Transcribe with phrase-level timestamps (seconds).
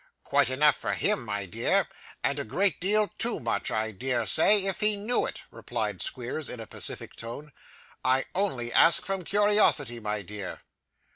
[0.23, 1.87] 'Quite enough for him, my dear,
[2.23, 6.49] and a great deal too much I dare say, if he knew it,' replied Squeers
[6.49, 7.51] in a pacific tone.
[8.03, 10.61] 'I only ask from curiosity, my dear.